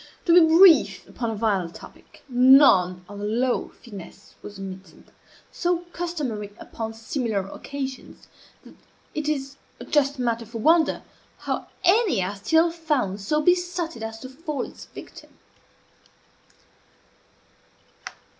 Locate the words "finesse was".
3.83-4.57